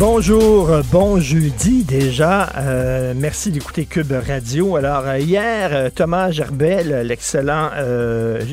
[0.00, 2.48] Bonjour, bon jeudi déjà.
[2.56, 4.76] Euh, merci d'écouter Cube Radio.
[4.76, 7.68] Alors euh, hier, euh, Thomas Gerbel, l'excellent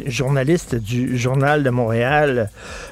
[0.06, 2.50] journaliste du Journal de Montréal,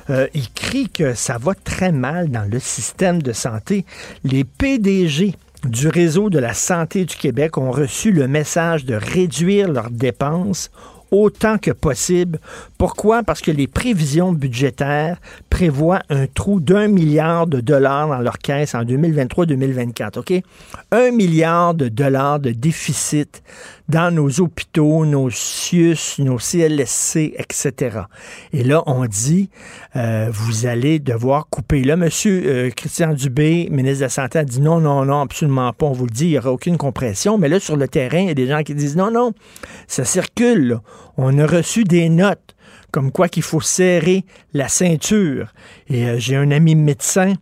[0.10, 0.48] euh, il
[0.90, 3.86] que ça va très mal dans le système de santé.
[4.24, 5.36] Les PDG
[5.66, 10.72] du réseau de la santé du Québec ont reçu le message de réduire leurs dépenses
[11.12, 12.40] autant que possible.
[12.78, 13.24] Pourquoi?
[13.24, 15.18] Parce que les prévisions budgétaires
[15.56, 20.20] prévoient un trou d'un milliard de dollars dans leur caisse en 2023-2024.
[20.20, 20.34] OK?
[20.92, 23.42] Un milliard de dollars de déficit
[23.88, 28.00] dans nos hôpitaux, nos CIUS, nos CLSC, etc.
[28.52, 29.50] Et là, on dit,
[29.96, 31.86] euh, vous allez devoir couper.
[31.86, 32.10] Là, M.
[32.26, 35.86] euh, Christian Dubé, ministre de la Santé, a dit non, non, non, absolument pas.
[35.86, 37.38] On vous le dit, il n'y aura aucune compression.
[37.38, 39.32] Mais là, sur le terrain, il y a des gens qui disent non, non,
[39.88, 40.80] ça circule.
[41.16, 42.55] On a reçu des notes
[42.92, 45.54] comme quoi qu'il faut serrer la ceinture.
[45.90, 47.34] Et euh, j'ai un ami médecin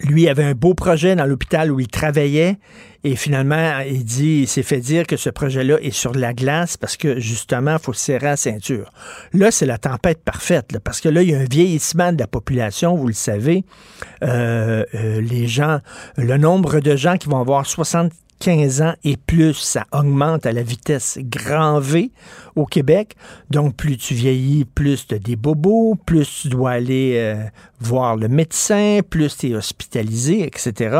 [0.00, 2.58] lui avait un beau projet dans l'hôpital où il travaillait
[3.04, 6.76] et finalement, il dit, il s'est fait dire que ce projet-là est sur la glace
[6.76, 8.90] parce que justement, il faut serrer la ceinture.
[9.32, 12.26] Là, c'est la tempête parfaite parce que là, il y a un vieillissement de la
[12.26, 13.64] population, vous le savez.
[14.24, 15.78] Euh, euh, les gens,
[16.16, 20.52] le nombre de gens qui vont avoir 60 15 ans et plus, ça augmente à
[20.52, 22.10] la vitesse grand V
[22.54, 23.16] au Québec.
[23.50, 27.44] Donc, plus tu vieillis, plus tu as des bobos, plus tu dois aller euh,
[27.80, 30.98] voir le médecin, plus tu es hospitalisé, etc.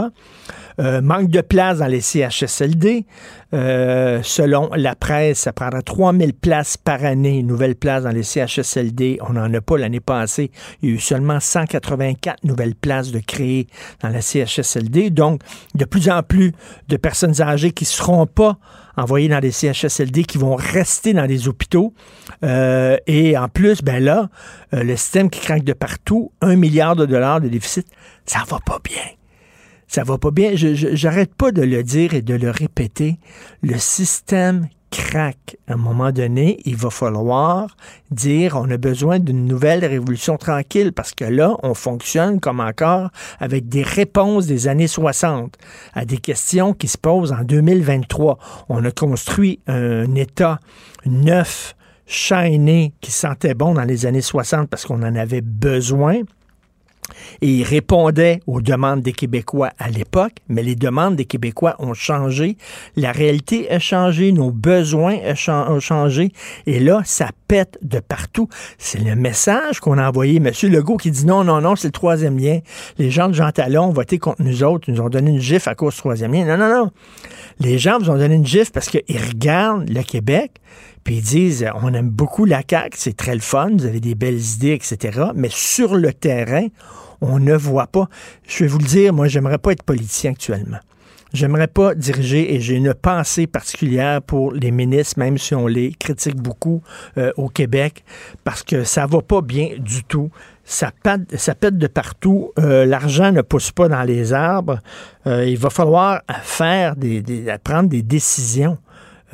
[0.78, 3.06] Euh, manque de place dans les CHSLD.
[3.54, 9.18] Euh, selon la presse, ça prendra 3000 places par année, nouvelles places dans les CHSLD.
[9.26, 10.50] On n'en a pas l'année passée.
[10.82, 13.68] Il y a eu seulement 184 nouvelles places de créées
[14.02, 15.08] dans la CHSLD.
[15.10, 15.40] Donc,
[15.74, 16.52] de plus en plus
[16.88, 18.58] de personnes âgées qui ne seront pas
[18.96, 21.92] envoyées dans des CHSLD, qui vont rester dans des hôpitaux.
[22.44, 24.28] Euh, et en plus, ben là,
[24.72, 27.86] euh, le système qui craque de partout, un milliard de dollars de déficit,
[28.24, 29.02] ça va pas bien
[29.88, 30.56] ça va pas bien.
[30.56, 33.20] Je, je- j'arrête pas de le dire et de le répéter.
[33.62, 34.66] Le système
[34.96, 35.56] craque.
[35.68, 37.76] À un moment donné, il va falloir
[38.10, 43.10] dire on a besoin d'une nouvelle révolution tranquille parce que là, on fonctionne comme encore
[43.38, 45.56] avec des réponses des années 60
[45.94, 48.38] à des questions qui se posent en 2023.
[48.68, 50.60] On a construit un État
[51.04, 56.22] neuf, shiny, qui sentait bon dans les années 60 parce qu'on en avait besoin
[57.40, 61.94] et il répondait aux demandes des Québécois à l'époque, mais les demandes des Québécois ont
[61.94, 62.56] changé,
[62.96, 65.18] la réalité a changé, nos besoins
[65.48, 66.32] ont changé,
[66.66, 68.48] et là, ça pète de partout.
[68.78, 70.40] C'est le message qu'on a envoyé.
[70.40, 72.60] Monsieur Legault qui dit non, non, non, c'est le troisième lien.
[72.98, 75.40] Les gens de Jean Talon ont voté contre nous autres, ils nous ont donné une
[75.40, 76.44] gifle à cause du troisième lien.
[76.44, 76.90] Non, non, non.
[77.60, 80.52] Les gens vous ont donné une gifle parce qu'ils regardent le Québec,
[81.06, 84.16] puis ils disent on aime beaucoup la CAQ, c'est très le fun, vous avez des
[84.16, 85.20] belles idées, etc.
[85.36, 86.66] Mais sur le terrain,
[87.20, 88.08] on ne voit pas.
[88.48, 90.78] Je vais vous le dire, moi, j'aimerais pas être politicien actuellement.
[91.32, 95.92] J'aimerais pas diriger et j'ai une pensée particulière pour les ministres, même si on les
[95.92, 96.82] critique beaucoup
[97.18, 98.04] euh, au Québec,
[98.42, 100.30] parce que ça va pas bien du tout.
[100.64, 102.50] Ça pète, ça pète de partout.
[102.58, 104.80] Euh, L'argent ne pousse pas dans les arbres.
[105.28, 107.22] Euh, il va falloir faire des-
[107.62, 108.76] prendre des décisions.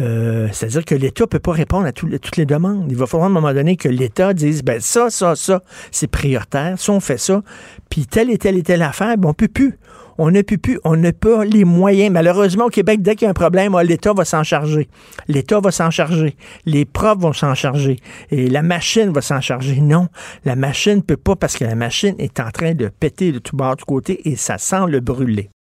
[0.00, 2.86] Euh, C'est-à-dire que l'État ne peut pas répondre à, tout- à toutes les demandes.
[2.90, 6.06] Il va falloir à un moment donné que l'État dise ben ça, ça, ça, c'est
[6.08, 6.78] prioritaire.
[6.78, 7.42] Si on fait ça,
[7.90, 9.78] puis telle et telle et telle affaire, ben, on peut plus.
[10.18, 12.10] On ne peut plus, on n'a pas les moyens.
[12.12, 14.88] Malheureusement, au Québec, dès qu'il y a un problème, ah, l'État va s'en charger.
[15.26, 16.36] L'État va s'en charger.
[16.66, 17.96] Les profs vont s'en charger.
[18.30, 19.80] Et la machine va s'en charger.
[19.80, 20.08] Non,
[20.44, 23.38] la machine ne peut pas parce que la machine est en train de péter de
[23.38, 25.48] tout bord, de côté et ça sent le brûler.